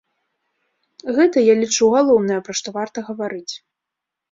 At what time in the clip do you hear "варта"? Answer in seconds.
2.81-3.07